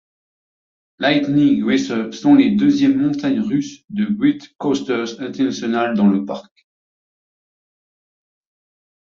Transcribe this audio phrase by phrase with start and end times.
[0.97, 6.65] Lightning Racer sont les deuxièmes montagnes russes de Great Coasters International dans le parc.